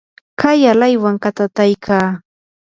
[0.41, 2.07] kay alaywan katataykaa.